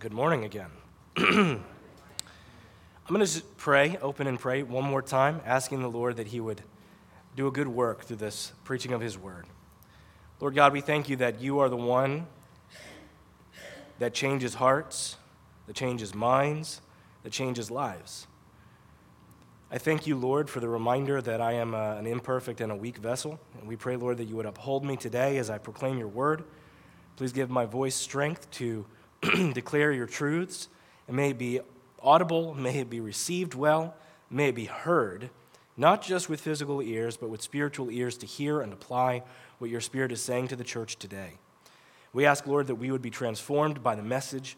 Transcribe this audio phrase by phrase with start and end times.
[0.00, 0.70] Good morning again.
[1.18, 1.62] I'm
[3.06, 6.62] going to pray, open and pray one more time, asking the Lord that He would
[7.36, 9.44] do a good work through this preaching of His word.
[10.40, 12.28] Lord God, we thank you that you are the one
[13.98, 15.18] that changes hearts,
[15.66, 16.80] that changes minds,
[17.22, 18.26] that changes lives.
[19.70, 22.76] I thank you, Lord, for the reminder that I am uh, an imperfect and a
[22.76, 23.38] weak vessel.
[23.58, 26.44] And we pray, Lord, that you would uphold me today as I proclaim your word.
[27.16, 28.86] Please give my voice strength to
[29.52, 30.68] declare your truths,
[31.06, 31.60] and may it be
[32.02, 33.94] audible, may it be received well,
[34.30, 35.30] may it be heard,
[35.76, 39.22] not just with physical ears, but with spiritual ears to hear and apply
[39.58, 41.32] what your Spirit is saying to the church today.
[42.12, 44.56] We ask, Lord, that we would be transformed by the message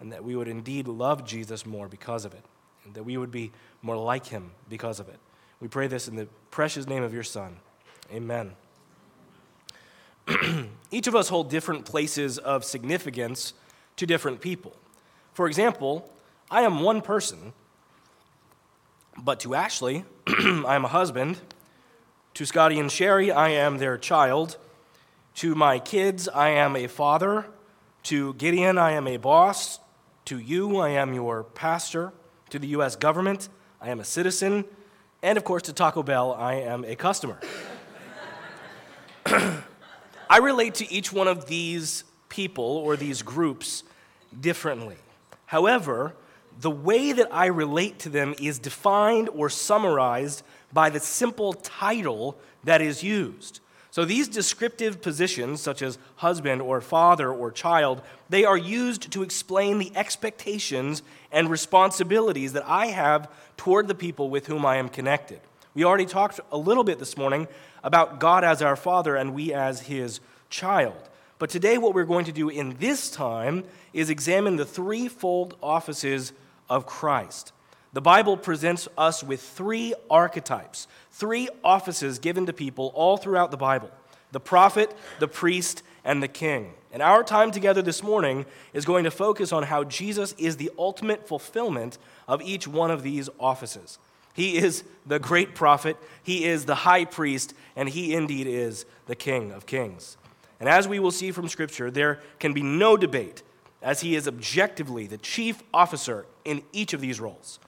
[0.00, 2.44] and that we would indeed love Jesus more because of it,
[2.84, 3.52] and that we would be
[3.82, 5.18] more like him because of it.
[5.60, 7.56] We pray this in the precious name of your Son.
[8.12, 8.52] Amen.
[10.90, 13.52] Each of us hold different places of significance
[14.00, 14.74] to different people.
[15.34, 16.10] For example,
[16.50, 17.52] I am one person,
[19.18, 21.38] but to Ashley, I am a husband.
[22.32, 24.56] To Scotty and Sherry, I am their child.
[25.34, 27.44] To my kids, I am a father.
[28.04, 29.80] To Gideon, I am a boss.
[30.24, 32.14] To you, I am your pastor.
[32.48, 32.96] To the U.S.
[32.96, 33.50] government,
[33.82, 34.64] I am a citizen.
[35.22, 37.38] And of course, to Taco Bell, I am a customer.
[39.26, 43.84] I relate to each one of these people or these groups
[44.40, 44.96] differently.
[45.44, 46.14] However,
[46.58, 52.38] the way that I relate to them is defined or summarized by the simple title
[52.64, 53.60] that is used.
[53.90, 59.22] So these descriptive positions, such as husband or father or child, they are used to
[59.22, 64.88] explain the expectations and responsibilities that I have toward the people with whom I am
[64.88, 65.40] connected.
[65.74, 67.48] We already talked a little bit this morning
[67.82, 71.09] about God as our father and we as his child.
[71.40, 76.34] But today, what we're going to do in this time is examine the threefold offices
[76.68, 77.54] of Christ.
[77.94, 83.56] The Bible presents us with three archetypes, three offices given to people all throughout the
[83.56, 83.90] Bible
[84.32, 86.74] the prophet, the priest, and the king.
[86.92, 88.44] And our time together this morning
[88.74, 91.96] is going to focus on how Jesus is the ultimate fulfillment
[92.28, 93.98] of each one of these offices.
[94.34, 99.16] He is the great prophet, he is the high priest, and he indeed is the
[99.16, 100.18] king of kings.
[100.60, 103.42] And as we will see from Scripture, there can be no debate,
[103.82, 107.58] as he is objectively the chief officer in each of these roles.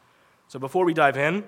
[0.49, 1.45] So before we dive in,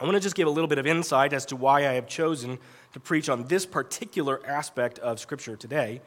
[0.00, 2.08] I want to just give a little bit of insight as to why I have
[2.08, 2.58] chosen
[2.92, 6.02] to preach on this particular aspect of Scripture today.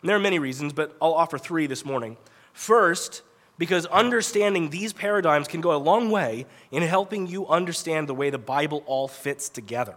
[0.00, 2.16] And there are many reasons, but I'll offer three this morning.
[2.52, 3.22] First,
[3.58, 8.30] because understanding these paradigms can go a long way in helping you understand the way
[8.30, 9.96] the Bible all fits together.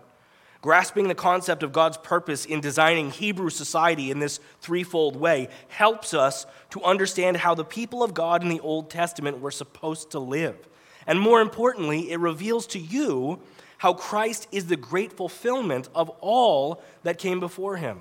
[0.62, 6.14] Grasping the concept of God's purpose in designing Hebrew society in this threefold way helps
[6.14, 10.20] us to understand how the people of God in the Old Testament were supposed to
[10.20, 10.58] live.
[11.06, 13.40] And more importantly, it reveals to you
[13.78, 18.00] how Christ is the great fulfillment of all that came before him.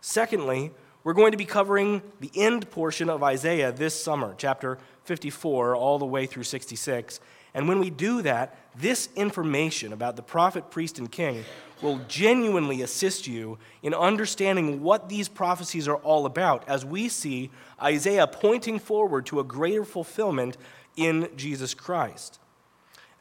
[0.00, 0.72] Secondly,
[1.04, 5.98] we're going to be covering the end portion of Isaiah this summer, chapter 54, all
[5.98, 7.20] the way through 66.
[7.54, 11.44] And when we do that, this information about the prophet, priest, and king
[11.80, 17.50] will genuinely assist you in understanding what these prophecies are all about as we see
[17.80, 20.56] Isaiah pointing forward to a greater fulfillment
[20.96, 22.40] in Jesus Christ.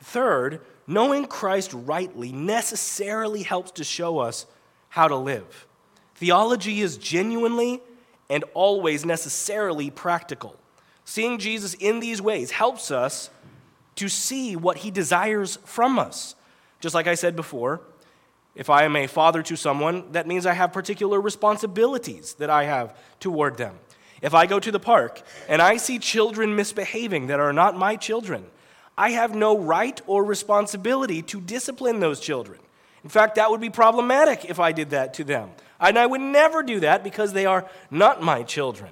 [0.01, 4.45] Third, knowing Christ rightly necessarily helps to show us
[4.89, 5.67] how to live.
[6.15, 7.81] Theology is genuinely
[8.29, 10.55] and always necessarily practical.
[11.05, 13.29] Seeing Jesus in these ways helps us
[13.95, 16.35] to see what he desires from us.
[16.79, 17.81] Just like I said before,
[18.55, 22.65] if I am a father to someone, that means I have particular responsibilities that I
[22.65, 23.79] have toward them.
[24.21, 27.95] If I go to the park and I see children misbehaving that are not my
[27.95, 28.45] children,
[28.97, 32.59] I have no right or responsibility to discipline those children.
[33.03, 35.51] In fact, that would be problematic if I did that to them.
[35.79, 38.91] And I would never do that because they are not my children.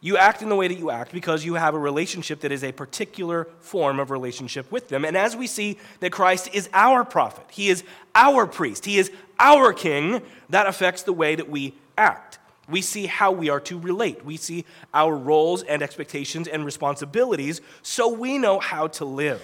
[0.00, 2.62] You act in the way that you act because you have a relationship that is
[2.62, 5.04] a particular form of relationship with them.
[5.04, 7.82] And as we see that Christ is our prophet, he is
[8.14, 12.38] our priest, he is our king, that affects the way that we act.
[12.68, 14.24] We see how we are to relate.
[14.24, 19.42] We see our roles and expectations and responsibilities so we know how to live.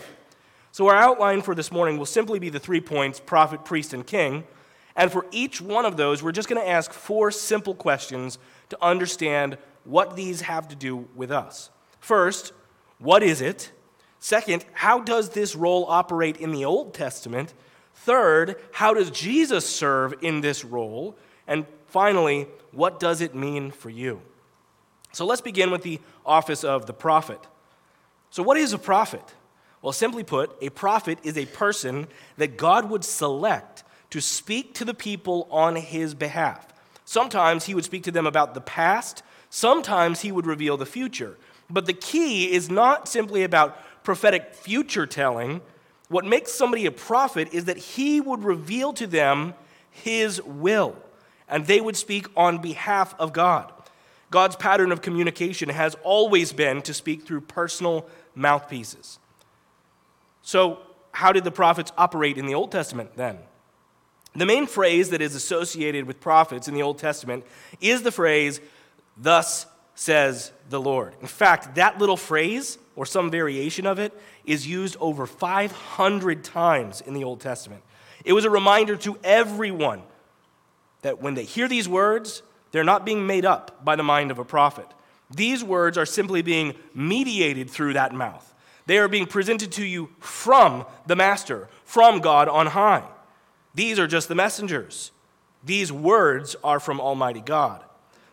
[0.72, 4.06] So, our outline for this morning will simply be the three points prophet, priest, and
[4.06, 4.44] king.
[4.96, 8.38] And for each one of those, we're just going to ask four simple questions
[8.72, 11.68] to understand what these have to do with us.
[12.00, 12.54] First,
[12.98, 13.70] what is it?
[14.18, 17.52] Second, how does this role operate in the Old Testament?
[17.94, 21.18] Third, how does Jesus serve in this role?
[21.46, 24.22] And finally, what does it mean for you?
[25.12, 27.40] So let's begin with the office of the prophet.
[28.30, 29.34] So, what is a prophet?
[29.82, 32.06] Well, simply put, a prophet is a person
[32.38, 36.72] that God would select to speak to the people on his behalf.
[37.12, 41.36] Sometimes he would speak to them about the past, sometimes he would reveal the future.
[41.68, 45.60] But the key is not simply about prophetic future telling.
[46.08, 49.52] What makes somebody a prophet is that he would reveal to them
[49.90, 50.96] his will,
[51.50, 53.70] and they would speak on behalf of God.
[54.30, 59.18] God's pattern of communication has always been to speak through personal mouthpieces.
[60.40, 60.78] So,
[61.10, 63.36] how did the prophets operate in the Old Testament then?
[64.34, 67.44] The main phrase that is associated with prophets in the Old Testament
[67.80, 68.60] is the phrase,
[69.16, 71.14] Thus says the Lord.
[71.20, 77.00] In fact, that little phrase, or some variation of it, is used over 500 times
[77.02, 77.82] in the Old Testament.
[78.24, 80.02] It was a reminder to everyone
[81.02, 84.38] that when they hear these words, they're not being made up by the mind of
[84.38, 84.86] a prophet.
[85.30, 88.48] These words are simply being mediated through that mouth.
[88.86, 93.04] They are being presented to you from the Master, from God on high.
[93.74, 95.12] These are just the messengers.
[95.64, 97.84] These words are from Almighty God.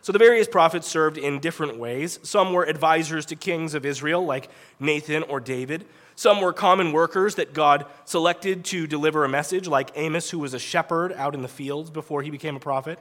[0.02, 2.18] So the various prophets served in different ways.
[2.22, 4.48] Some were advisors to kings of Israel, like
[4.78, 5.86] Nathan or David.
[6.16, 10.54] Some were common workers that God selected to deliver a message, like Amos, who was
[10.54, 12.98] a shepherd out in the fields before he became a prophet.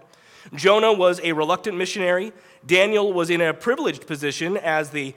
[0.56, 2.31] Jonah was a reluctant missionary.
[2.65, 5.13] Daniel was in a privileged position as the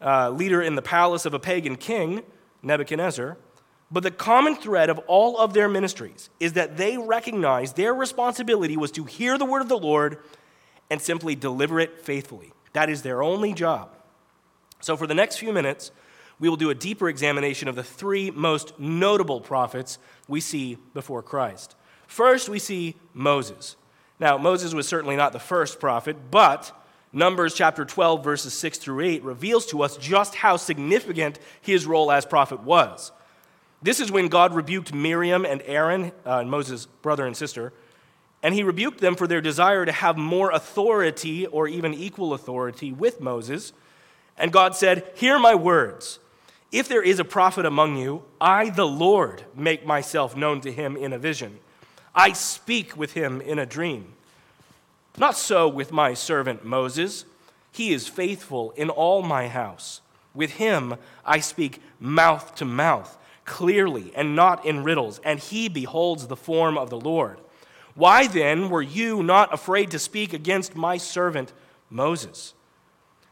[0.00, 2.22] uh, leader in the palace of a pagan king,
[2.62, 3.36] Nebuchadnezzar.
[3.90, 8.76] But the common thread of all of their ministries is that they recognize their responsibility
[8.76, 10.18] was to hear the word of the Lord
[10.90, 12.52] and simply deliver it faithfully.
[12.72, 13.90] That is their only job.
[14.80, 15.90] So, for the next few minutes,
[16.38, 19.98] we will do a deeper examination of the three most notable prophets
[20.28, 21.76] we see before Christ.
[22.06, 23.76] First, we see Moses.
[24.20, 26.72] Now, Moses was certainly not the first prophet, but
[27.12, 32.12] Numbers chapter 12, verses 6 through 8, reveals to us just how significant his role
[32.12, 33.12] as prophet was.
[33.82, 37.72] This is when God rebuked Miriam and Aaron, uh, Moses' brother and sister,
[38.42, 42.92] and he rebuked them for their desire to have more authority or even equal authority
[42.92, 43.72] with Moses.
[44.38, 46.18] And God said, Hear my words.
[46.72, 50.96] If there is a prophet among you, I, the Lord, make myself known to him
[50.96, 51.58] in a vision.
[52.14, 54.14] I speak with him in a dream.
[55.16, 57.24] Not so with my servant Moses.
[57.72, 60.00] He is faithful in all my house.
[60.34, 66.26] With him I speak mouth to mouth, clearly and not in riddles, and he beholds
[66.26, 67.38] the form of the Lord.
[67.94, 71.52] Why then were you not afraid to speak against my servant
[71.88, 72.52] Moses?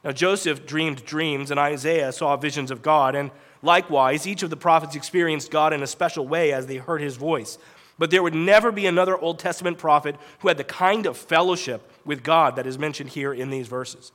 [0.03, 3.31] Now Joseph dreamed dreams, and Isaiah saw visions of God, and
[3.63, 7.17] likewise each of the prophets experienced God in a special way as they heard his
[7.17, 7.59] voice.
[7.99, 11.91] But there would never be another Old Testament prophet who had the kind of fellowship
[12.05, 14.13] with God that is mentioned here in these verses.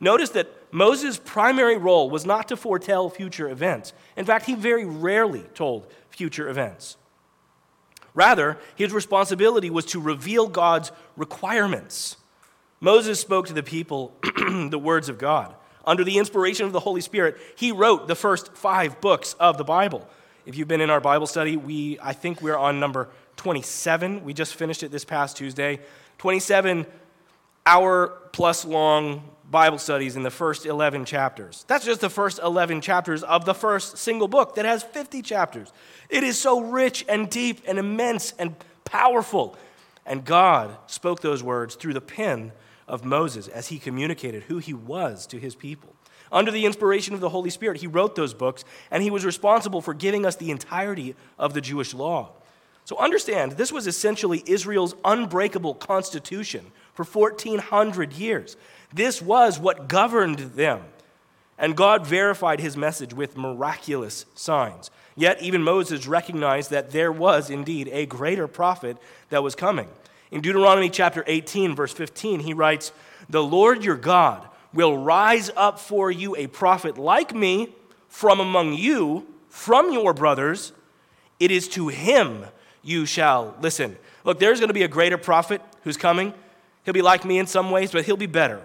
[0.00, 3.92] Notice that Moses' primary role was not to foretell future events.
[4.16, 6.96] In fact, he very rarely told future events.
[8.14, 12.16] Rather, his responsibility was to reveal God's requirements.
[12.80, 14.16] Moses spoke to the people
[14.70, 15.54] the words of God.
[15.86, 19.64] Under the inspiration of the Holy Spirit, he wrote the first five books of the
[19.64, 20.08] Bible.
[20.44, 24.24] If you've been in our Bible study, we, I think we're on number 27.
[24.24, 25.80] We just finished it this past Tuesday.
[26.18, 26.86] 27
[27.66, 31.64] hour plus long Bible studies in the first 11 chapters.
[31.68, 35.72] That's just the first 11 chapters of the first single book that has 50 chapters.
[36.08, 39.56] It is so rich and deep and immense and powerful.
[40.04, 42.52] And God spoke those words through the pen
[42.88, 45.94] of Moses as he communicated who he was to his people.
[46.32, 49.80] Under the inspiration of the Holy Spirit, he wrote those books, and he was responsible
[49.80, 52.30] for giving us the entirety of the Jewish law.
[52.84, 58.56] So understand, this was essentially Israel's unbreakable constitution for 1,400 years.
[58.96, 60.80] This was what governed them.
[61.58, 64.90] And God verified his message with miraculous signs.
[65.14, 68.96] Yet, even Moses recognized that there was indeed a greater prophet
[69.28, 69.88] that was coming.
[70.30, 72.90] In Deuteronomy chapter 18, verse 15, he writes,
[73.28, 77.74] The Lord your God will rise up for you a prophet like me
[78.08, 80.72] from among you, from your brothers.
[81.38, 82.46] It is to him
[82.82, 83.98] you shall listen.
[84.24, 86.32] Look, there's going to be a greater prophet who's coming.
[86.86, 88.62] He'll be like me in some ways, but he'll be better.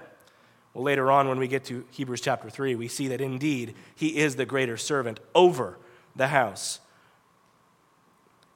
[0.73, 4.17] Well, later on, when we get to Hebrews chapter 3, we see that indeed he
[4.17, 5.77] is the greater servant over
[6.15, 6.79] the house.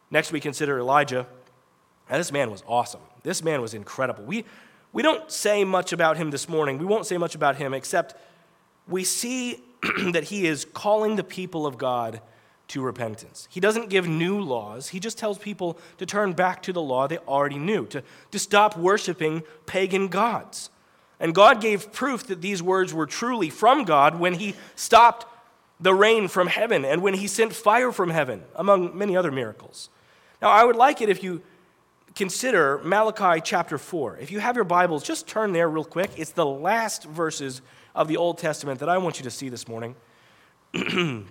[0.10, 1.28] Next, we consider Elijah.
[2.10, 3.02] Now, this man was awesome.
[3.24, 4.24] This man was incredible.
[4.24, 4.46] We,
[4.94, 6.78] we don't say much about him this morning.
[6.78, 8.16] We won't say much about him, except
[8.88, 9.62] we see
[10.12, 12.22] that he is calling the people of God
[12.70, 13.48] to repentance.
[13.52, 17.08] He doesn't give new laws, he just tells people to turn back to the law
[17.08, 20.70] they already knew, to, to stop worshiping pagan gods.
[21.26, 25.26] And God gave proof that these words were truly from God when he stopped
[25.80, 29.90] the rain from heaven and when he sent fire from heaven, among many other miracles.
[30.40, 31.42] Now, I would like it if you
[32.14, 34.18] consider Malachi chapter 4.
[34.18, 36.12] If you have your Bibles, just turn there real quick.
[36.16, 37.64] It's the last verses
[37.96, 39.96] of the Old Testament that I want you to see this morning.
[40.76, 40.78] I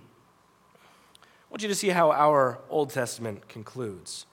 [1.49, 4.25] want you to see how our Old Testament concludes.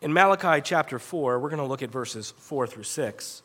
[0.00, 3.42] In Malachi chapter 4, we're going to look at verses 4 through 6.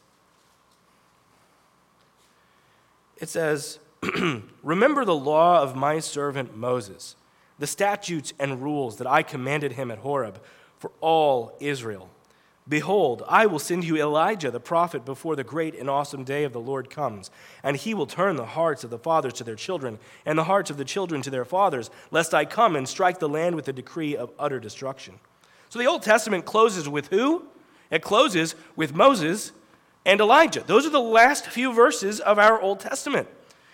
[3.18, 3.80] It says,
[4.64, 7.16] Remember the law of my servant Moses,
[7.60, 10.42] the statutes and rules that I commanded him at Horeb
[10.78, 12.10] for all Israel.
[12.68, 16.52] Behold, I will send you Elijah the prophet before the great and awesome day of
[16.52, 17.30] the Lord comes,
[17.62, 20.72] and he will turn the hearts of the fathers to their children, and the hearts
[20.72, 23.74] of the children to their fathers, lest I come and strike the land with a
[23.74, 25.20] decree of utter destruction.
[25.70, 27.46] So the Old Testament closes with who?
[27.92, 29.52] It closes with Moses
[30.06, 30.64] and Elijah.
[30.66, 33.28] Those are the last few verses of our Old Testament.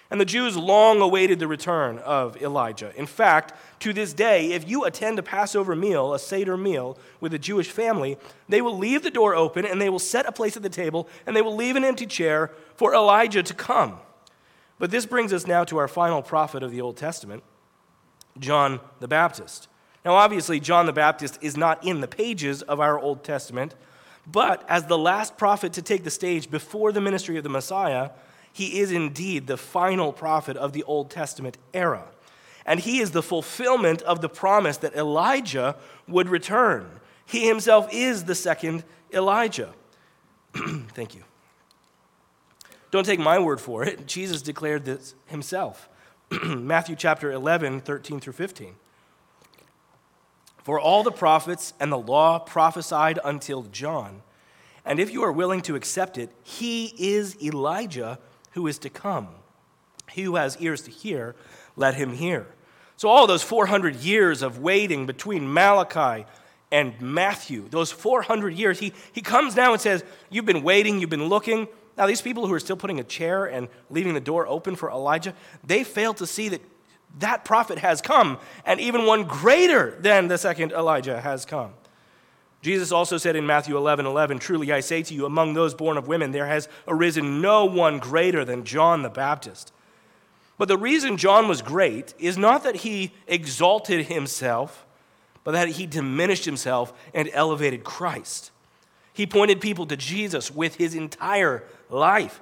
[0.10, 2.92] And the Jews long awaited the return of Elijah.
[2.98, 7.34] In fact, to this day, if you attend a Passover meal, a Seder meal with
[7.34, 8.18] a Jewish family,
[8.50, 11.08] they will leave the door open and they will set a place at the table
[11.26, 14.00] and they will leave an empty chair for Elijah to come.
[14.80, 17.44] But this brings us now to our final prophet of the Old Testament,
[18.38, 19.70] John the Baptist.
[20.04, 23.76] Now, obviously, John the Baptist is not in the pages of our Old Testament,
[24.26, 28.12] but as the last prophet to take the stage before the ministry of the Messiah,
[28.54, 32.06] he is indeed the final prophet of the Old Testament era.
[32.66, 35.76] And he is the fulfillment of the promise that Elijah
[36.08, 37.00] would return.
[37.26, 39.74] He himself is the second Elijah.
[40.54, 41.24] Thank you.
[42.92, 44.06] Don't take my word for it.
[44.06, 45.90] Jesus declared this himself.
[46.46, 48.76] Matthew chapter 11, 13 through 15.
[50.64, 54.22] For all the prophets and the law prophesied until John.
[54.86, 58.20] And if you are willing to accept it, he is Elijah
[58.52, 59.30] who is to come.
[60.10, 61.36] He who has ears to hear,
[61.76, 62.48] let him hear.
[62.98, 66.26] So, all those 400 years of waiting between Malachi
[66.72, 71.10] and Matthew, those 400 years, he, he comes now and says, You've been waiting, you've
[71.10, 71.68] been looking.
[71.98, 74.90] Now, these people who are still putting a chair and leaving the door open for
[74.90, 76.62] Elijah, they fail to see that
[77.20, 81.74] that prophet has come, and even one greater than the second Elijah has come.
[82.62, 85.98] Jesus also said in Matthew 11 11, Truly I say to you, among those born
[85.98, 89.74] of women, there has arisen no one greater than John the Baptist.
[90.58, 94.86] But the reason John was great is not that he exalted himself,
[95.44, 98.52] but that he diminished himself and elevated Christ.
[99.12, 102.40] He pointed people to Jesus with his entire life.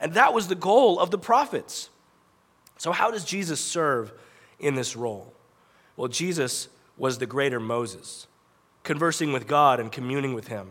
[0.00, 1.88] And that was the goal of the prophets.
[2.82, 4.12] So, how does Jesus serve
[4.58, 5.32] in this role?
[5.96, 8.26] Well, Jesus was the greater Moses
[8.82, 10.70] conversing with God and communing with Him.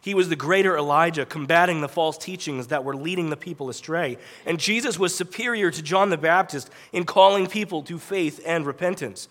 [0.00, 4.16] He was the greater Elijah, combating the false teachings that were leading the people astray.
[4.46, 9.28] And Jesus was superior to John the Baptist in calling people to faith and repentance.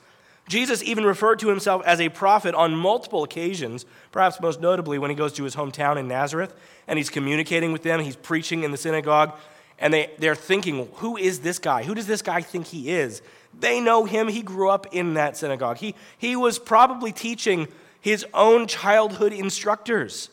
[0.47, 5.09] Jesus even referred to himself as a prophet on multiple occasions, perhaps most notably when
[5.09, 6.53] he goes to his hometown in Nazareth
[6.87, 9.33] and he's communicating with them, he's preaching in the synagogue,
[9.81, 11.83] and they, they're thinking, Who is this guy?
[11.83, 13.21] Who does this guy think he is?
[13.59, 14.29] They know him.
[14.29, 15.77] He grew up in that synagogue.
[15.77, 17.67] He, he was probably teaching
[18.00, 20.29] his own childhood instructors.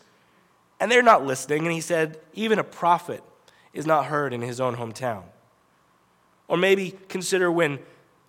[0.79, 1.65] And they're not listening.
[1.65, 3.25] And he said, even a prophet
[3.73, 5.25] is not heard in his own hometown.
[6.47, 7.81] Or maybe consider when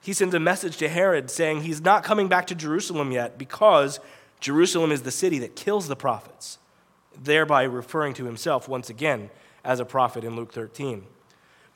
[0.01, 3.99] he sends a message to Herod saying he's not coming back to Jerusalem yet because
[4.39, 6.57] Jerusalem is the city that kills the prophets,
[7.21, 9.29] thereby referring to himself once again
[9.63, 11.05] as a prophet in Luke 13.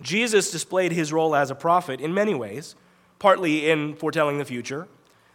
[0.01, 2.75] Jesus displayed his role as a prophet in many ways,
[3.19, 4.87] partly in foretelling the future,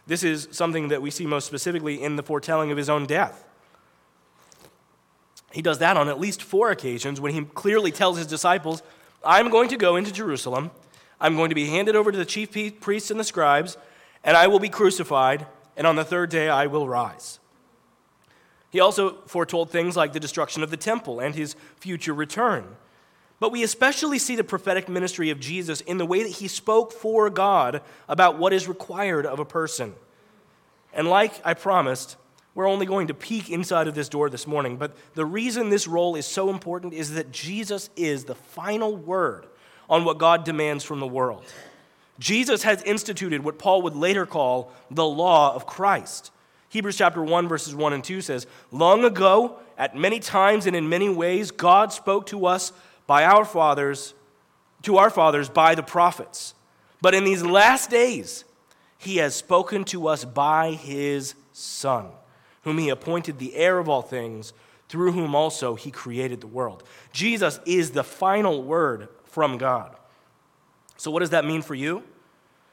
[0.09, 3.45] this is something that we see most specifically in the foretelling of his own death.
[5.51, 8.81] He does that on at least four occasions when he clearly tells his disciples,
[9.23, 10.71] I'm going to go into Jerusalem,
[11.21, 13.77] I'm going to be handed over to the chief priests and the scribes,
[14.23, 15.45] and I will be crucified,
[15.77, 17.39] and on the third day I will rise.
[18.71, 22.75] He also foretold things like the destruction of the temple and his future return.
[23.39, 26.91] But we especially see the prophetic ministry of Jesus in the way that he spoke
[26.91, 29.95] for God about what is required of a person.
[30.93, 32.17] And like I promised,
[32.53, 35.87] we're only going to peek inside of this door this morning, but the reason this
[35.87, 39.45] role is so important is that Jesus is the final word
[39.89, 41.45] on what God demands from the world.
[42.19, 46.31] Jesus has instituted what Paul would later call the law of Christ.
[46.69, 50.89] Hebrews chapter 1 verses 1 and 2 says, "Long ago, at many times and in
[50.89, 52.73] many ways, God spoke to us
[53.07, 54.13] by our fathers,
[54.83, 56.53] to our fathers by the prophets.
[57.01, 58.43] But in these last days,
[58.99, 62.07] he has spoken to us by his Son,
[62.63, 64.53] whom he appointed the heir of all things,
[64.89, 66.83] through whom also he created the world.
[67.13, 69.95] Jesus is the final word from God.
[70.97, 72.03] So, what does that mean for you?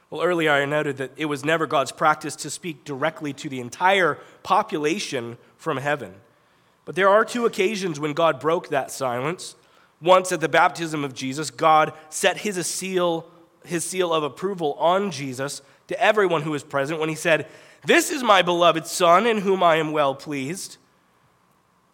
[0.09, 3.59] Well, earlier I noted that it was never God's practice to speak directly to the
[3.59, 6.13] entire population from heaven.
[6.85, 9.55] But there are two occasions when God broke that silence.
[10.01, 13.29] Once at the baptism of Jesus, God set his seal,
[13.65, 17.47] his seal of approval on Jesus to everyone who was present when he said,
[17.85, 20.77] This is my beloved Son in whom I am well pleased.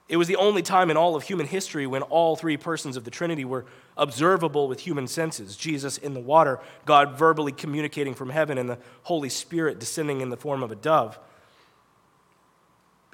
[0.09, 3.05] It was the only time in all of human history when all three persons of
[3.05, 8.29] the Trinity were observable with human senses Jesus in the water, God verbally communicating from
[8.29, 11.17] heaven, and the Holy Spirit descending in the form of a dove.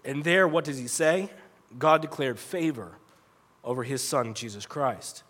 [0.04, 1.30] And there, what does he say?
[1.78, 2.94] God declared favor
[3.64, 5.24] over his son, Jesus Christ.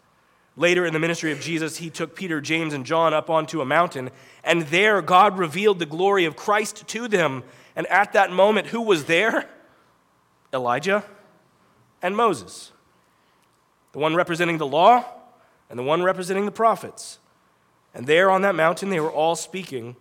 [0.55, 3.65] Later in the ministry of Jesus, he took Peter, James, and John up onto a
[3.65, 4.11] mountain,
[4.43, 7.43] and there God revealed the glory of Christ to them.
[7.75, 9.49] And at that moment, who was there?
[10.53, 11.03] Elijah
[12.01, 12.71] and Moses.
[13.91, 15.05] The one representing the law
[15.69, 17.19] and the one representing the prophets.
[17.93, 19.95] And there on that mountain, they were all speaking.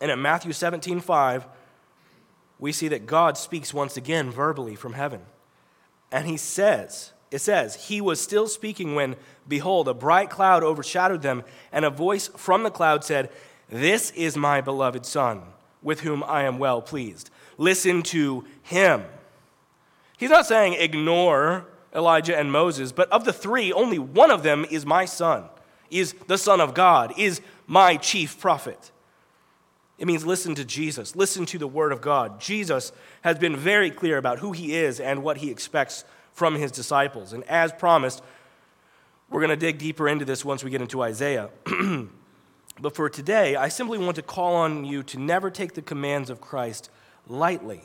[0.00, 1.46] And in Matthew 17 5,
[2.58, 5.22] we see that God speaks once again verbally from heaven.
[6.12, 9.16] And he says, it says, He was still speaking when,
[9.48, 13.30] behold, a bright cloud overshadowed them, and a voice from the cloud said,
[13.68, 15.42] This is my beloved Son,
[15.82, 17.30] with whom I am well pleased.
[17.56, 19.04] Listen to him.
[20.20, 24.66] He's not saying ignore Elijah and Moses, but of the three, only one of them
[24.70, 25.44] is my son,
[25.90, 28.92] is the Son of God, is my chief prophet.
[29.96, 32.38] It means listen to Jesus, listen to the Word of God.
[32.38, 36.70] Jesus has been very clear about who he is and what he expects from his
[36.70, 37.32] disciples.
[37.32, 38.22] And as promised,
[39.30, 41.48] we're going to dig deeper into this once we get into Isaiah.
[42.78, 46.28] but for today, I simply want to call on you to never take the commands
[46.28, 46.90] of Christ
[47.26, 47.84] lightly.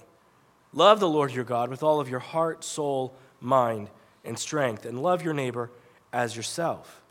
[0.76, 3.90] Love the Lord your God with all of your heart, soul, mind,
[4.26, 5.72] and strength, and love your neighbor
[6.12, 7.02] as yourself.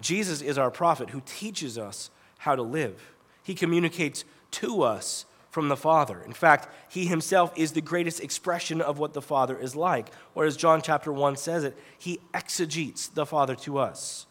[0.00, 3.12] Jesus is our prophet who teaches us how to live.
[3.42, 6.22] He communicates to us from the Father.
[6.24, 10.12] In fact, he himself is the greatest expression of what the Father is like.
[10.36, 14.26] Or as John chapter 1 says it, he exegetes the Father to us.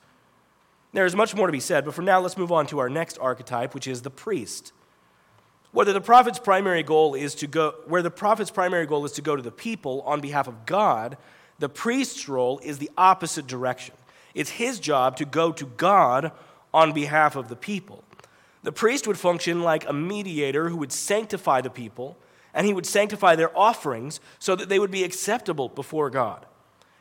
[0.93, 2.89] There is much more to be said, but for now, let's move on to our
[2.89, 4.71] next archetype, which is the priest.
[5.71, 9.21] Whether the prophet's primary goal is to go, where the prophet's primary goal is to
[9.21, 11.17] go to the people on behalf of God,
[11.59, 13.95] the priest's role is the opposite direction.
[14.33, 16.31] It's his job to go to God
[16.73, 18.03] on behalf of the people.
[18.63, 22.17] The priest would function like a mediator who would sanctify the people,
[22.53, 26.45] and he would sanctify their offerings so that they would be acceptable before God.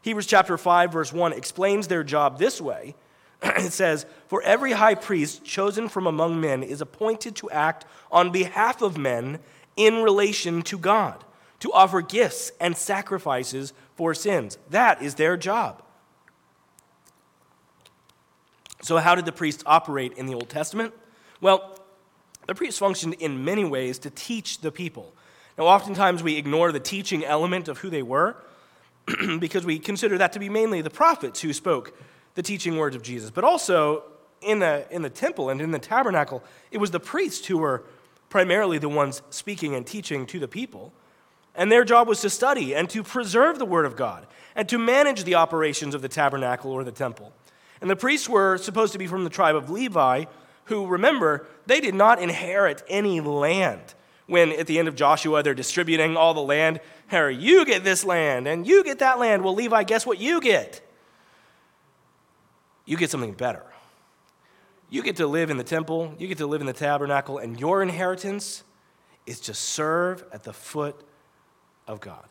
[0.02, 2.94] Hebrews chapter 5 verse 1 explains their job this way.
[3.42, 8.30] it says, "For every high priest chosen from among men is appointed to act on
[8.30, 9.38] behalf of men
[9.76, 11.24] in relation to God,
[11.60, 15.82] to offer gifts and sacrifices for sins." That is their job.
[18.82, 20.94] So how did the priests operate in the Old Testament?
[21.40, 21.78] Well,
[22.46, 25.12] the priests functioned in many ways to teach the people.
[25.58, 28.36] Now, oftentimes we ignore the teaching element of who they were
[29.38, 31.92] because we consider that to be mainly the prophets who spoke
[32.38, 33.32] the teaching words of Jesus.
[33.32, 34.04] But also,
[34.40, 37.82] in the, in the temple and in the tabernacle, it was the priests who were
[38.28, 40.92] primarily the ones speaking and teaching to the people.
[41.56, 44.24] And their job was to study and to preserve the Word of God
[44.54, 47.32] and to manage the operations of the tabernacle or the temple.
[47.80, 50.26] And the priests were supposed to be from the tribe of Levi,
[50.66, 53.94] who, remember, they did not inherit any land.
[54.28, 56.78] When at the end of Joshua, they're distributing all the land.
[57.08, 59.42] Harry, you get this land, and you get that land.
[59.42, 60.82] Well, Levi, guess what you get?
[62.88, 63.66] You get something better.
[64.88, 67.60] You get to live in the temple, you get to live in the tabernacle, and
[67.60, 68.62] your inheritance
[69.26, 70.98] is to serve at the foot
[71.86, 72.24] of God.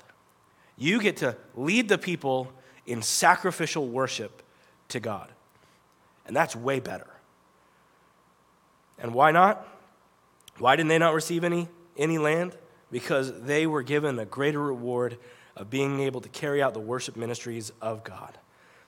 [0.75, 2.51] You get to lead the people
[2.87, 4.41] in sacrificial worship
[4.89, 5.29] to God.
[6.25, 7.07] And that's way better.
[8.97, 9.67] And why not?
[10.57, 11.67] Why didn't they not receive any,
[11.97, 12.57] any land?
[12.89, 15.19] Because they were given a greater reward
[15.55, 18.39] of being able to carry out the worship ministries of God.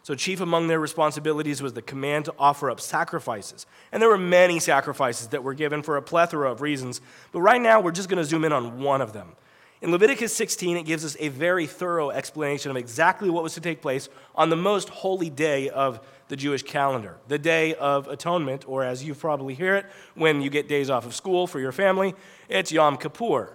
[0.01, 3.65] So, chief among their responsibilities was the command to offer up sacrifices.
[3.91, 7.01] And there were many sacrifices that were given for a plethora of reasons.
[7.31, 9.33] But right now, we're just going to zoom in on one of them.
[9.81, 13.61] In Leviticus 16, it gives us a very thorough explanation of exactly what was to
[13.61, 18.67] take place on the most holy day of the Jewish calendar, the Day of Atonement,
[18.67, 19.85] or as you probably hear it
[20.15, 22.13] when you get days off of school for your family,
[22.49, 23.53] it's Yom Kippur.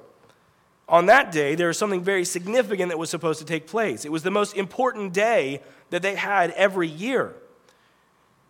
[0.89, 4.05] On that day, there was something very significant that was supposed to take place.
[4.05, 7.35] It was the most important day that they had every year.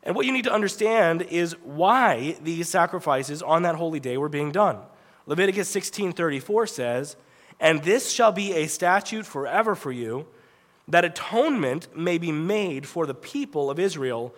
[0.03, 4.29] And what you need to understand is why these sacrifices on that holy day were
[4.29, 4.79] being done.
[5.27, 7.17] Leviticus 16:34 says,
[7.61, 10.27] "And this shall be a statute forever for you."
[10.89, 14.35] that atonement may be made for the people of Israel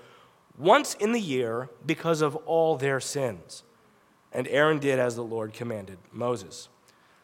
[0.56, 3.62] once in the year because of all their sins.
[4.32, 6.68] And Aaron did as the Lord commanded Moses.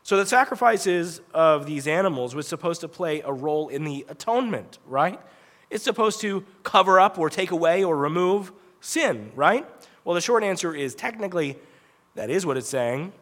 [0.03, 4.79] So the sacrifices of these animals was supposed to play a role in the atonement,
[4.87, 5.21] right?
[5.71, 9.67] It's supposed to cover up or take away or remove sin, right?
[10.05, 11.57] Well, the short answer is technically
[12.15, 13.13] that is what it's saying.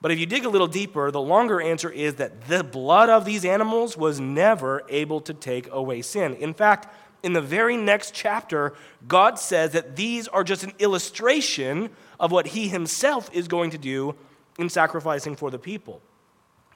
[0.00, 3.24] But if you dig a little deeper, the longer answer is that the blood of
[3.24, 6.34] these animals was never able to take away sin.
[6.34, 6.88] In fact,
[7.22, 8.74] in the very next chapter,
[9.06, 13.78] God says that these are just an illustration of what he himself is going to
[13.78, 14.16] do
[14.58, 16.00] in sacrificing for the people.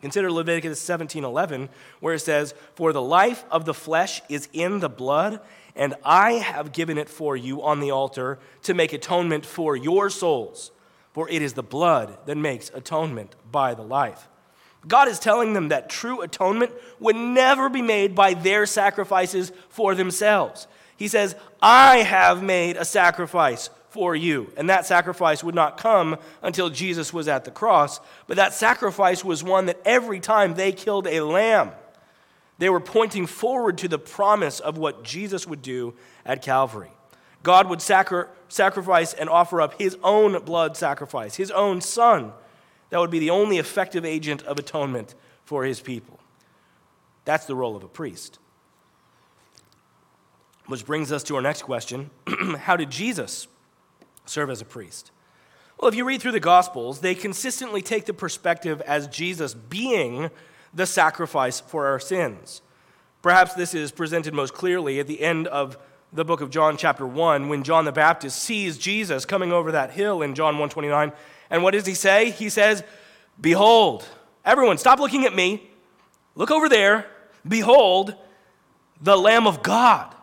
[0.01, 1.69] Consider Leviticus 17:11
[2.01, 5.41] where it says, "For the life of the flesh is in the blood,
[5.75, 10.11] and I have given it for you on the altar to make atonement for your
[10.11, 10.71] souls."
[11.17, 14.29] for it is the blood that makes atonement by the life.
[14.87, 19.95] God is telling them that true atonement would never be made by their sacrifices for
[19.95, 20.67] themselves.
[20.95, 24.53] He says, I have made a sacrifice for you.
[24.59, 29.25] And that sacrifice would not come until Jesus was at the cross, but that sacrifice
[29.25, 31.71] was one that every time they killed a lamb,
[32.59, 35.95] they were pointing forward to the promise of what Jesus would do
[36.27, 36.91] at Calvary.
[37.43, 42.35] God would sacri- sacrifice and offer up his own blood sacrifice, his own son.
[42.91, 45.15] That would be the only effective agent of atonement
[45.47, 46.21] for his people.
[47.25, 48.39] That's the role of a priest.
[50.67, 52.11] Which brings us to our next question
[52.59, 53.49] How did Jesus
[54.29, 55.11] serve as a priest?
[55.79, 60.31] Well, if you read through the Gospels, they consistently take the perspective as Jesus being
[60.73, 62.63] the sacrifice for our sins.
[63.23, 65.77] Perhaps this is presented most clearly at the end of
[66.13, 69.91] the book of John chapter 1 when John the Baptist sees Jesus coming over that
[69.91, 71.13] hill in John 129
[71.51, 72.31] and what does he say?
[72.31, 72.83] He says,
[73.41, 74.09] "Behold,
[74.45, 75.71] everyone stop looking at me.
[76.35, 77.07] Look over there.
[77.47, 78.15] Behold,
[79.01, 80.15] the lamb of God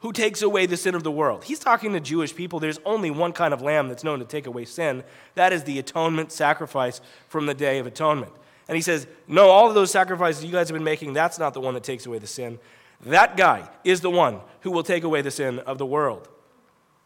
[0.00, 2.60] who takes away the sin of the world." He's talking to Jewish people.
[2.60, 5.04] There's only one kind of lamb that's known to take away sin.
[5.34, 8.32] That is the atonement sacrifice from the day of atonement.
[8.68, 11.54] And he says, No, all of those sacrifices you guys have been making, that's not
[11.54, 12.58] the one that takes away the sin.
[13.04, 16.28] That guy is the one who will take away the sin of the world.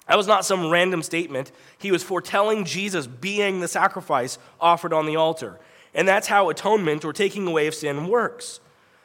[0.06, 1.52] That was not some random statement.
[1.78, 5.60] He was foretelling Jesus being the sacrifice offered on the altar.
[5.94, 8.60] And that's how atonement or taking away of sin works.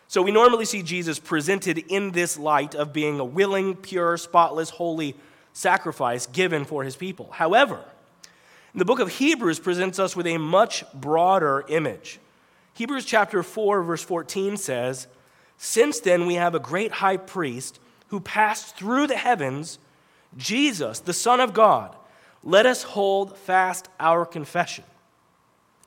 [0.08, 4.70] So we normally see Jesus presented in this light of being a willing, pure, spotless,
[4.70, 5.16] holy
[5.54, 7.30] sacrifice given for his people.
[7.32, 7.84] However,
[8.74, 12.20] the book of Hebrews presents us with a much broader image.
[12.74, 15.08] Hebrews chapter 4 verse 14 says,
[15.58, 19.80] since then, we have a great high priest who passed through the heavens,
[20.38, 21.96] Jesus, the Son of God.
[22.44, 24.84] Let us hold fast our confession.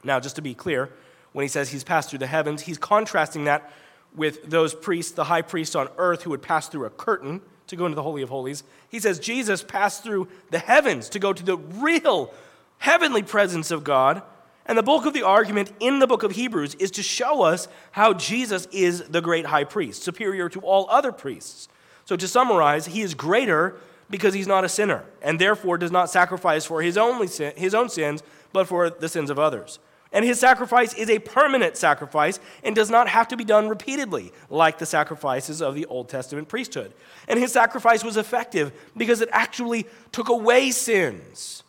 [0.03, 0.91] Now, just to be clear,
[1.33, 3.71] when he says he's passed through the heavens, he's contrasting that
[4.15, 7.77] with those priests, the high priest on earth who would pass through a curtain to
[7.77, 8.65] go into the Holy of Holies.
[8.89, 12.33] He says Jesus passed through the heavens to go to the real
[12.79, 14.23] heavenly presence of God
[14.69, 17.69] and the bulk of the argument in the book of Hebrews is to show us
[17.93, 21.69] how Jesus is the great high priest, superior to all other priests.
[22.05, 23.77] So, to summarize, he is greater
[24.11, 27.75] because he's not a sinner, and therefore does not sacrifice for his, only sin, his
[27.75, 29.79] own sins, but for the sins of others.
[30.13, 34.33] And his sacrifice is a permanent sacrifice and does not have to be done repeatedly,
[34.49, 36.95] like the sacrifices of the Old Testament priesthood.
[37.29, 41.63] And his sacrifice was effective because it actually took away sins.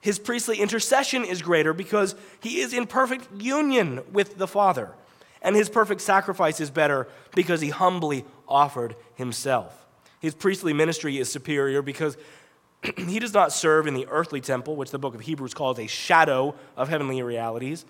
[0.00, 4.92] His priestly intercession is greater because he is in perfect union with the Father.
[5.40, 9.86] And his perfect sacrifice is better because he humbly offered himself.
[10.20, 12.18] His priestly ministry is superior because
[12.96, 15.86] he does not serve in the earthly temple, which the book of Hebrews calls a
[15.86, 17.84] shadow of heavenly realities.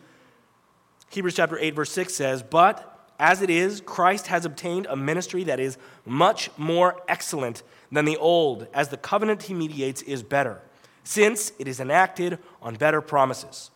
[1.11, 5.45] Hebrews chapter 8, verse 6 says, But as it is, Christ has obtained a ministry
[5.45, 10.61] that is much more excellent than the old, as the covenant he mediates is better
[11.05, 13.71] since it is enacted on better promises.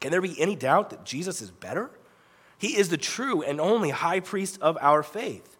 [0.00, 1.90] Can there be any doubt that Jesus is better?
[2.58, 5.56] He is the true and only high priest of our faith.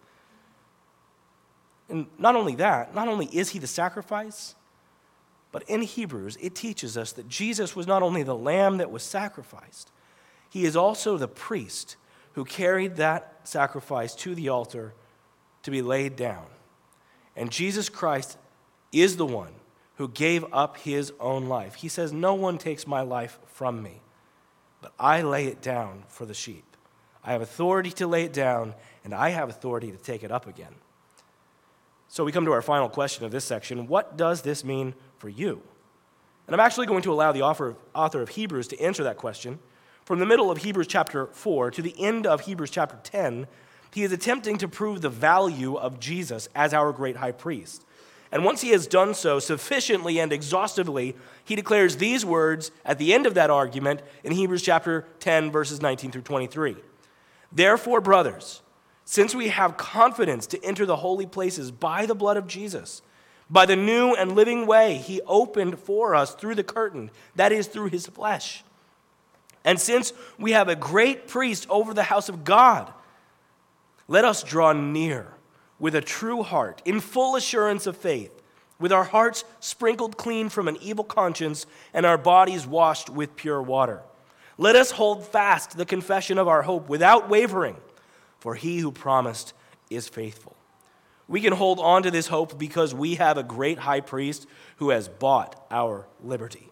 [1.89, 4.55] And not only that, not only is he the sacrifice,
[5.51, 9.03] but in Hebrews, it teaches us that Jesus was not only the lamb that was
[9.03, 9.91] sacrificed,
[10.49, 11.95] he is also the priest
[12.33, 14.93] who carried that sacrifice to the altar
[15.63, 16.45] to be laid down.
[17.35, 18.37] And Jesus Christ
[18.91, 19.53] is the one
[19.95, 21.75] who gave up his own life.
[21.75, 24.01] He says, No one takes my life from me,
[24.81, 26.63] but I lay it down for the sheep.
[27.23, 30.47] I have authority to lay it down, and I have authority to take it up
[30.47, 30.73] again.
[32.11, 35.29] So we come to our final question of this section What does this mean for
[35.29, 35.61] you?
[36.45, 39.59] And I'm actually going to allow the author of Hebrews to answer that question.
[40.03, 43.47] From the middle of Hebrews chapter 4 to the end of Hebrews chapter 10,
[43.93, 47.85] He is attempting to prove the value of Jesus as our great high priest.
[48.29, 53.13] And once he has done so sufficiently and exhaustively, he declares these words at the
[53.13, 56.75] end of that argument in Hebrews chapter 10, verses 19 through 23.
[57.53, 58.61] Therefore, brothers,
[59.11, 63.01] since we have confidence to enter the holy places by the blood of Jesus,
[63.49, 67.67] by the new and living way he opened for us through the curtain, that is,
[67.67, 68.63] through his flesh.
[69.65, 72.89] And since we have a great priest over the house of God,
[74.07, 75.27] let us draw near
[75.77, 78.41] with a true heart, in full assurance of faith,
[78.79, 83.61] with our hearts sprinkled clean from an evil conscience and our bodies washed with pure
[83.61, 84.03] water.
[84.57, 87.75] Let us hold fast the confession of our hope without wavering,
[88.41, 89.53] for he who promised
[89.91, 90.55] is faithful.
[91.27, 94.89] We can hold on to this hope because we have a great high priest who
[94.89, 96.67] has bought our liberty.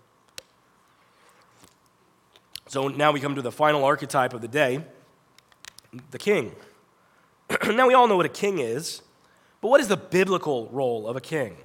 [2.68, 4.84] So now we come to the final archetype of the day
[6.12, 6.56] the king.
[7.68, 9.02] now, we all know what a king is,
[9.62, 11.58] but what is the biblical role of a king?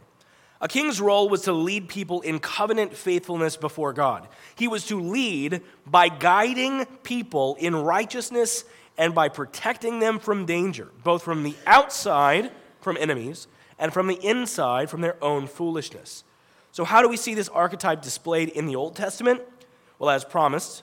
[0.60, 4.28] A king's role was to lead people in covenant faithfulness before God.
[4.54, 8.64] He was to lead by guiding people in righteousness
[8.96, 14.24] and by protecting them from danger, both from the outside, from enemies, and from the
[14.24, 16.24] inside, from their own foolishness.
[16.72, 19.40] So, how do we see this archetype displayed in the Old Testament?
[19.98, 20.82] Well, as promised,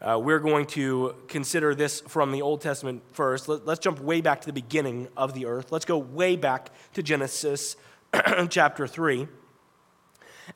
[0.00, 3.48] uh, we're going to consider this from the Old Testament first.
[3.48, 5.72] Let, us jump way back to the beginning of the earth.
[5.72, 7.76] Let's go way back to Genesis
[8.48, 9.28] chapter 3.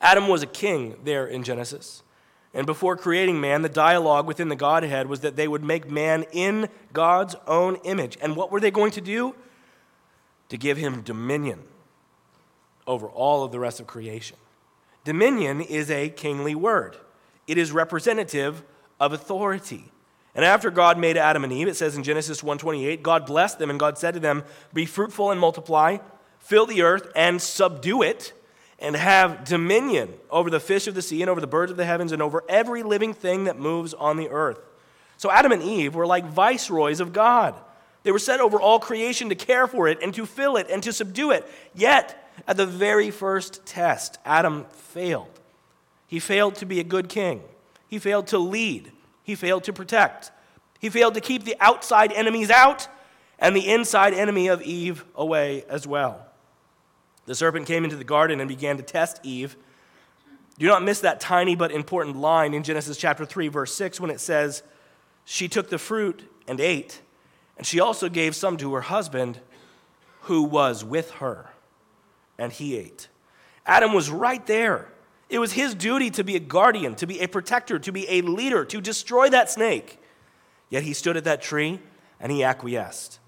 [0.01, 2.01] Adam was a king there in Genesis.
[2.55, 6.23] And before creating man, the dialogue within the Godhead was that they would make man
[6.31, 8.17] in God's own image.
[8.21, 9.35] And what were they going to do?
[10.49, 11.63] To give him dominion
[12.87, 14.37] over all of the rest of creation.
[15.03, 16.97] Dominion is a kingly word,
[17.45, 18.63] it is representative
[18.99, 19.91] of authority.
[20.33, 23.69] And after God made Adam and Eve, it says in Genesis 1:28, God blessed them
[23.69, 25.97] and God said to them, "Be fruitful and multiply,
[26.39, 28.33] fill the earth and subdue it,
[28.79, 31.85] and have dominion over the fish of the sea and over the birds of the
[31.85, 34.59] heavens and over every living thing that moves on the earth."
[35.17, 37.55] So Adam and Eve were like viceroys of God.
[38.03, 40.83] They were set over all creation to care for it and to fill it and
[40.83, 41.49] to subdue it.
[41.73, 45.39] Yet, at the very first test, Adam failed.
[46.05, 47.41] He failed to be a good king.
[47.87, 48.91] He failed to lead.
[49.23, 50.31] He failed to protect.
[50.79, 52.87] He failed to keep the outside enemies out
[53.39, 56.27] and the inside enemy of Eve away as well.
[57.25, 59.55] The serpent came into the garden and began to test Eve.
[60.57, 64.09] Do not miss that tiny but important line in Genesis chapter 3, verse 6, when
[64.09, 64.63] it says,
[65.25, 67.01] She took the fruit and ate,
[67.57, 69.39] and she also gave some to her husband
[70.21, 71.49] who was with her,
[72.37, 73.09] and he ate.
[73.65, 74.89] Adam was right there
[75.29, 78.21] it was his duty to be a guardian, to be a protector, to be a
[78.21, 79.99] leader, to destroy that snake.
[80.69, 81.79] Yet he stood at that tree
[82.19, 83.19] and he acquiesced.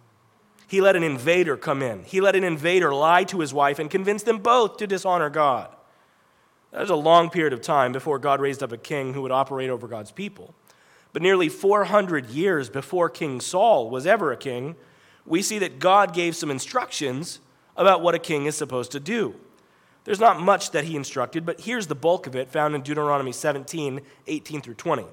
[0.67, 2.03] He let an invader come in.
[2.03, 5.73] He let an invader lie to his wife and convince them both to dishonor God.
[6.71, 9.31] That was a long period of time before God raised up a king who would
[9.31, 10.53] operate over God's people.
[11.13, 14.75] But nearly 400 years before King Saul was ever a king,
[15.25, 17.39] we see that God gave some instructions
[17.77, 19.35] about what a king is supposed to do.
[20.03, 23.31] There's not much that he instructed, but here's the bulk of it found in Deuteronomy
[23.31, 25.05] 17 18 through 20.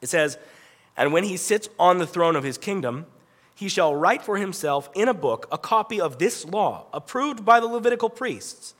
[0.00, 0.38] It says,
[0.96, 3.06] And when he sits on the throne of his kingdom,
[3.56, 7.58] he shall write for himself in a book a copy of this law, approved by
[7.58, 8.74] the Levitical priests.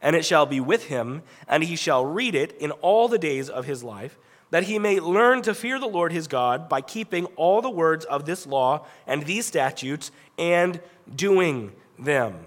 [0.00, 3.50] And it shall be with him, and he shall read it in all the days
[3.50, 4.16] of his life,
[4.50, 8.04] that he may learn to fear the Lord his God by keeping all the words
[8.04, 10.80] of this law and these statutes and
[11.16, 12.46] doing them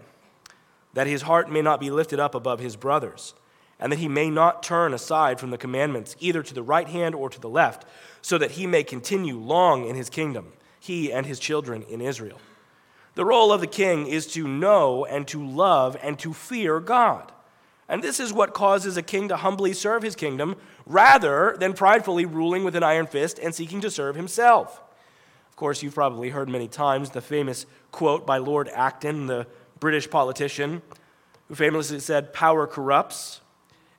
[0.94, 3.34] that his heart may not be lifted up above his brothers,
[3.80, 7.15] and that he may not turn aside from the commandments, either to the right hand
[7.15, 7.86] or to the left,
[8.22, 12.41] so that he may continue long in his kingdom, he and his children in Israel.
[13.13, 17.32] The role of the king is to know and to love and to fear God.
[17.88, 22.26] And this is what causes a king to humbly serve his kingdom rather than pridefully
[22.26, 24.82] ruling with an iron fist and seeking to serve himself.
[25.50, 29.46] Of course, you've probably heard many times the famous quote by Lord Acton, the
[29.80, 30.82] British politician
[31.48, 33.41] who famously said, Power corrupts,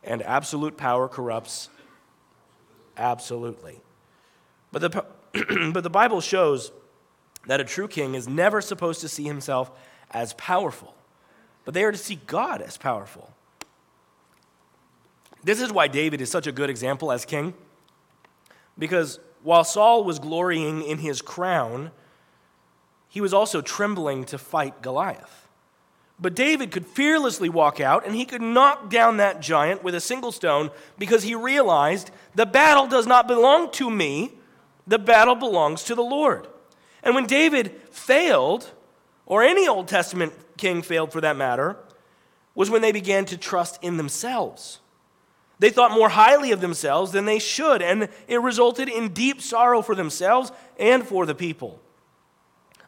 [0.02, 1.68] and absolute power corrupts
[2.96, 3.80] absolutely.
[4.72, 5.04] But the,
[5.72, 6.72] but the Bible shows
[7.46, 9.70] that a true king is never supposed to see himself
[10.10, 10.94] as powerful,
[11.64, 13.32] but they are to see God as powerful.
[15.42, 17.54] This is why David is such a good example as king,
[18.78, 21.90] because while Saul was glorying in his crown,
[23.08, 25.48] he was also trembling to fight Goliath.
[26.18, 30.00] But David could fearlessly walk out and he could knock down that giant with a
[30.00, 34.32] single stone because he realized the battle does not belong to me,
[34.86, 36.48] the battle belongs to the Lord.
[37.02, 38.70] And when David failed,
[39.26, 41.76] or any Old Testament king failed for that matter,
[42.54, 44.80] was when they began to trust in themselves.
[45.58, 49.80] They thought more highly of themselves than they should, and it resulted in deep sorrow
[49.80, 51.80] for themselves and for the people.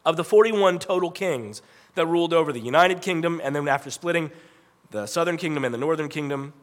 [0.05, 1.61] Of the 41 total kings
[1.95, 4.29] that ruled over the United Kingdom, and then after splitting
[4.91, 6.53] the southern kingdom and the northern kingdom,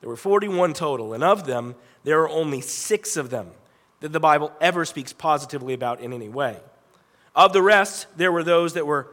[0.00, 3.50] there were 41 total, and of them, there are only six of them
[4.06, 6.60] that the Bible ever speaks positively about in any way.
[7.34, 9.08] Of the rest, there were those that were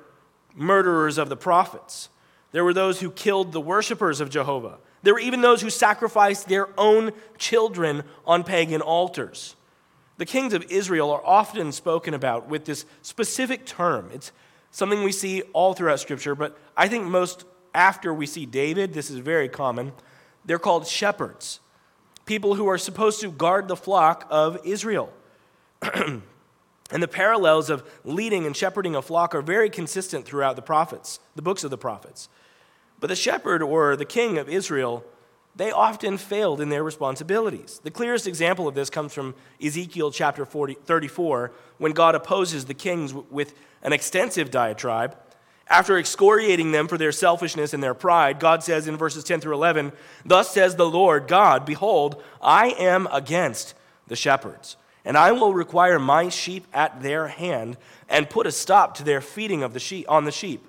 [0.53, 2.09] murderers of the prophets.
[2.51, 4.77] There were those who killed the worshippers of Jehovah.
[5.01, 9.55] There were even those who sacrificed their own children on pagan altars.
[10.17, 14.11] The kings of Israel are often spoken about with this specific term.
[14.13, 14.31] It's
[14.69, 19.09] something we see all throughout Scripture, but I think most after we see David, this
[19.09, 19.91] is very common.
[20.45, 21.61] They're called shepherds,
[22.25, 25.11] people who are supposed to guard the flock of Israel.
[25.93, 26.23] and
[26.89, 31.41] the parallels of leading and shepherding a flock are very consistent throughout the prophets, the
[31.41, 32.29] books of the prophets.
[32.99, 35.03] But the shepherd or the king of Israel,
[35.55, 37.81] they often failed in their responsibilities.
[37.83, 42.73] The clearest example of this comes from Ezekiel chapter 40, 34, when God opposes the
[42.73, 45.17] kings with an extensive diatribe.
[45.67, 49.53] After excoriating them for their selfishness and their pride, God says in verses 10 through
[49.55, 49.91] 11,
[50.25, 53.73] Thus says the Lord God, Behold, I am against
[54.07, 57.77] the shepherds, and I will require my sheep at their hand,
[58.09, 60.67] and put a stop to their feeding of the sheep, on the sheep.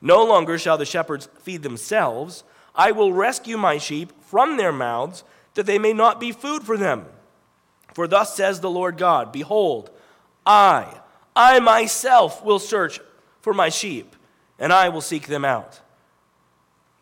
[0.00, 2.44] No longer shall the shepherds feed themselves.
[2.74, 6.76] I will rescue my sheep from their mouths, that they may not be food for
[6.76, 7.06] them.
[7.94, 9.90] For thus says the Lord God Behold,
[10.44, 11.00] I,
[11.34, 13.00] I myself will search
[13.40, 14.14] for my sheep,
[14.58, 15.80] and I will seek them out.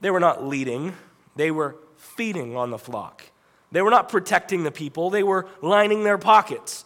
[0.00, 0.94] They were not leading,
[1.36, 3.24] they were feeding on the flock.
[3.70, 6.84] They were not protecting the people, they were lining their pockets.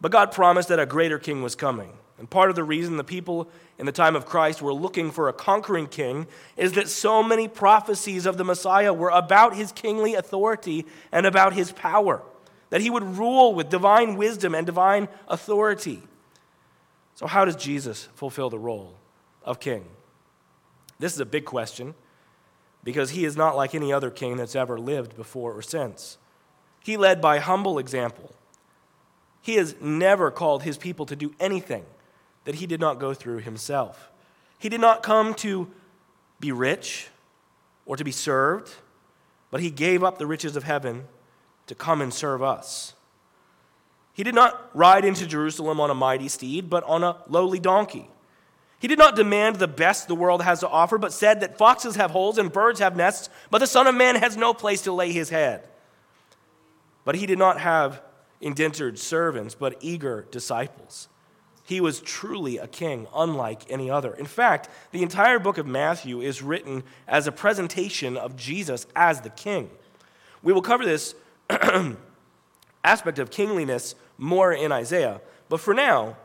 [0.00, 1.92] But God promised that a greater king was coming.
[2.18, 3.48] And part of the reason the people
[3.78, 7.46] in the time of Christ were looking for a conquering king is that so many
[7.46, 12.22] prophecies of the Messiah were about his kingly authority and about his power,
[12.70, 16.02] that he would rule with divine wisdom and divine authority.
[17.14, 18.94] So, how does Jesus fulfill the role
[19.48, 19.84] of king?
[21.00, 21.94] This is a big question
[22.84, 26.18] because he is not like any other king that's ever lived before or since.
[26.84, 28.34] He led by humble example.
[29.40, 31.84] He has never called his people to do anything
[32.44, 34.10] that he did not go through himself.
[34.58, 35.70] He did not come to
[36.38, 37.08] be rich
[37.86, 38.74] or to be served,
[39.50, 41.06] but he gave up the riches of heaven
[41.66, 42.94] to come and serve us.
[44.12, 48.10] He did not ride into Jerusalem on a mighty steed, but on a lowly donkey.
[48.80, 51.96] He did not demand the best the world has to offer, but said that foxes
[51.96, 54.92] have holes and birds have nests, but the Son of Man has no place to
[54.92, 55.68] lay his head.
[57.04, 58.02] But he did not have
[58.40, 61.08] indentured servants, but eager disciples.
[61.64, 64.14] He was truly a king, unlike any other.
[64.14, 69.20] In fact, the entire book of Matthew is written as a presentation of Jesus as
[69.20, 69.70] the king.
[70.42, 71.14] We will cover this
[72.84, 76.16] aspect of kingliness more in Isaiah, but for now,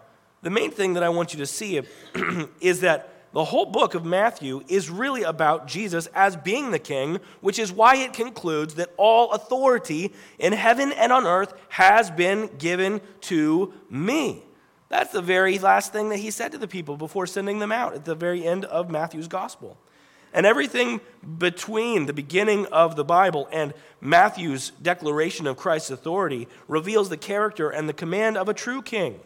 [0.44, 1.82] the main thing that I want you to see
[2.62, 7.20] is that the whole book of Matthew is really about Jesus as being the king,
[7.42, 12.52] which is why it concludes that all authority in heaven and on earth has been
[12.60, 14.44] given to me.
[14.90, 17.96] That's the very last thing that he said to the people before sending them out
[17.96, 19.80] at the very end of Matthew's gospel.
[20.32, 21.02] And everything
[21.40, 27.72] between the beginning of the Bible and Matthew's declaration of Christ's authority reveals the character
[27.72, 29.20] and the command of a true king.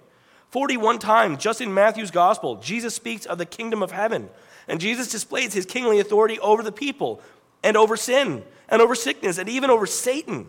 [0.52, 4.30] 41 times, just in Matthew's gospel, Jesus speaks of the kingdom of heaven.
[4.68, 7.22] And Jesus displays his kingly authority over the people
[7.64, 10.48] and over sin and over sickness and even over Satan.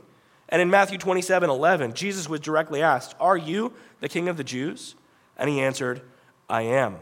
[0.49, 4.45] And in Matthew 27 11, Jesus was directly asked, Are you the king of the
[4.45, 4.95] Jews?
[5.37, 6.03] And he answered,
[6.49, 6.97] I am.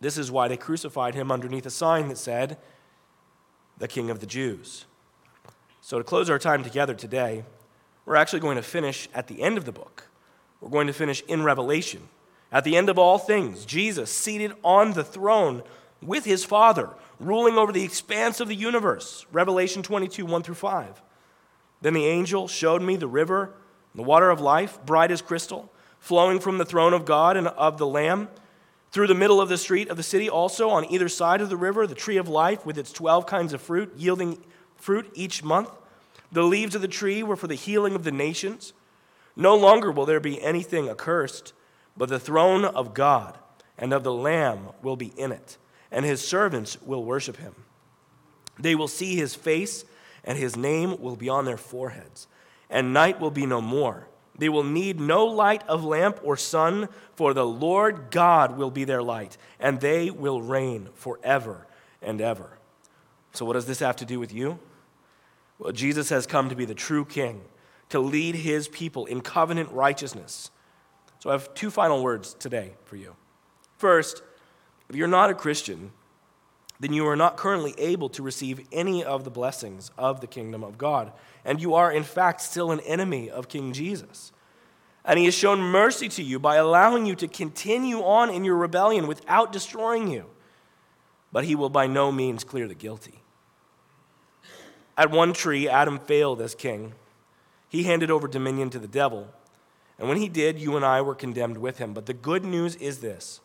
[0.00, 2.56] This is why they crucified him underneath a sign that said,
[3.78, 4.86] The King of the Jews.
[5.82, 7.44] So, to close our time together today,
[8.06, 10.09] we're actually going to finish at the end of the book.
[10.60, 12.08] We're going to finish in Revelation.
[12.52, 15.62] At the end of all things, Jesus seated on the throne
[16.02, 19.26] with his Father, ruling over the expanse of the universe.
[19.32, 21.02] Revelation 22, 1 through 5.
[21.80, 23.54] Then the angel showed me the river,
[23.94, 25.70] the water of life, bright as crystal
[26.00, 28.28] flowing from the throne of God and of the Lamb.
[28.90, 31.56] Through the middle of the street of the city, also on either side of the
[31.56, 34.42] river, the tree of life with its 12 kinds of fruit, yielding
[34.76, 35.70] fruit each month.
[36.32, 38.72] The leaves of the tree were for the healing of the nations.
[39.36, 41.52] No longer will there be anything accursed,
[41.96, 43.38] but the throne of God
[43.78, 45.56] and of the Lamb will be in it,
[45.90, 47.54] and his servants will worship him.
[48.58, 49.84] They will see his face,
[50.24, 52.28] and his name will be on their foreheads,
[52.68, 54.06] and night will be no more.
[54.36, 58.84] They will need no light of lamp or sun, for the Lord God will be
[58.84, 61.66] their light, and they will reign forever
[62.00, 62.58] and ever.
[63.32, 64.58] So, what does this have to do with you?
[65.58, 67.42] Well, Jesus has come to be the true king,
[67.90, 70.50] to lead his people in covenant righteousness.
[71.18, 73.14] So, I have two final words today for you.
[73.76, 74.22] First,
[74.88, 75.92] if you're not a Christian,
[76.80, 80.64] then you are not currently able to receive any of the blessings of the kingdom
[80.64, 81.12] of God.
[81.44, 84.32] And you are, in fact, still an enemy of King Jesus.
[85.04, 88.56] And he has shown mercy to you by allowing you to continue on in your
[88.56, 90.26] rebellion without destroying you.
[91.32, 93.20] But he will by no means clear the guilty.
[94.96, 96.94] At one tree, Adam failed as king.
[97.70, 99.28] He handed over dominion to the devil.
[99.98, 101.94] And when he did, you and I were condemned with him.
[101.94, 103.40] But the good news is this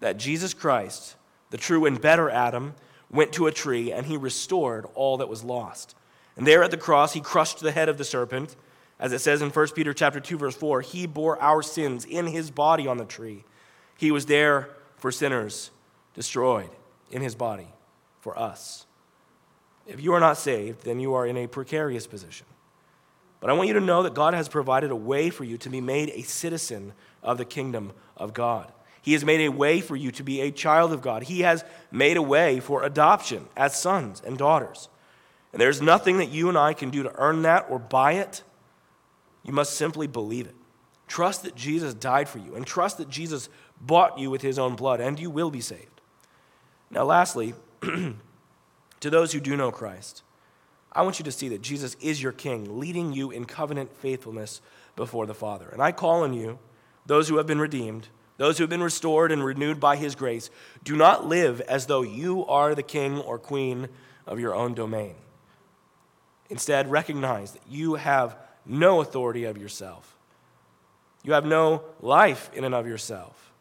[0.00, 1.16] that Jesus Christ,
[1.50, 2.74] the true and better Adam,
[3.10, 5.94] went to a tree and he restored all that was lost.
[6.36, 8.56] And there at the cross, he crushed the head of the serpent.
[8.98, 12.26] As it says in 1 Peter chapter 2 verse 4, he bore our sins in
[12.26, 13.44] his body on the tree.
[13.96, 15.70] He was there for sinners,
[16.14, 16.70] destroyed
[17.10, 17.68] in his body
[18.20, 18.86] for us.
[19.86, 22.46] If you are not saved, then you are in a precarious position.
[23.40, 25.68] But I want you to know that God has provided a way for you to
[25.68, 28.72] be made a citizen of the kingdom of God.
[29.00, 31.22] He has made a way for you to be a child of God.
[31.22, 34.88] He has made a way for adoption as sons and daughters.
[35.52, 38.42] And there's nothing that you and I can do to earn that or buy it.
[39.44, 40.54] You must simply believe it.
[41.06, 43.48] Trust that Jesus died for you and trust that Jesus
[43.80, 46.00] bought you with his own blood, and you will be saved.
[46.90, 48.14] Now, lastly, to
[49.00, 50.22] those who do know Christ,
[50.92, 54.60] I want you to see that Jesus is your King, leading you in covenant faithfulness
[54.96, 55.68] before the Father.
[55.68, 56.58] And I call on you,
[57.06, 60.50] those who have been redeemed, those who have been restored and renewed by his grace,
[60.84, 63.88] do not live as though you are the king or queen
[64.26, 65.14] of your own domain.
[66.50, 70.16] Instead, recognize that you have no authority of yourself.
[71.22, 73.52] You have no life in and of yourself.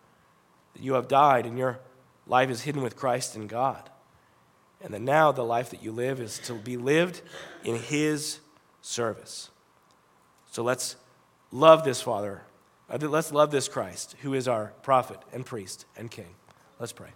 [0.74, 1.80] That you have died and your
[2.28, 3.90] life is hidden with Christ in God.
[4.82, 7.22] And that now the life that you live is to be lived
[7.64, 8.40] in His
[8.82, 9.50] service.
[10.52, 10.96] So let's
[11.52, 12.44] love this Father
[12.90, 16.36] uh, Let's love this Christ, who is our prophet and priest and king.
[16.80, 17.10] Let's pray.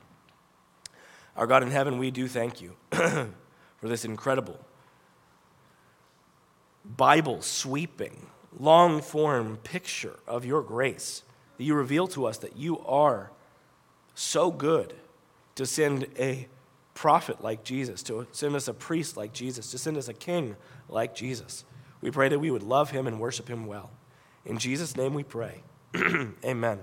[1.38, 3.34] Our God in heaven, we do thank you for
[3.84, 4.59] this incredible
[6.84, 8.26] Bible sweeping,
[8.59, 11.24] long form picture of your grace
[11.57, 13.32] that you reveal to us that you are
[14.14, 14.93] so good
[15.55, 16.47] to send a
[17.02, 20.56] prophet like Jesus, to send us a priest like Jesus, to send us a king
[20.88, 21.66] like Jesus.
[21.99, 23.89] We pray that we would love him and worship him well.
[24.45, 25.64] In Jesus' name we pray.
[26.45, 26.78] Amen.